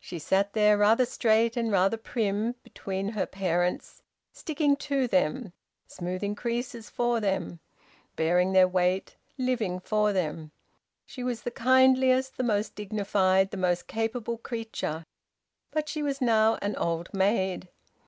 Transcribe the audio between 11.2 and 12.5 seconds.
was the kindliest, the